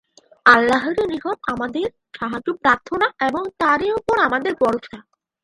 আল্লাহরই 0.45 1.05
নিকট 1.07 1.37
আমাদের 1.47 1.87
সাহায্য 2.13 2.47
প্রার্থনা 2.61 3.07
এবং 3.27 3.43
তাঁরই 3.59 3.91
উপর 3.99 4.15
আমাদের 4.27 4.53
ভরসা। 4.61 4.97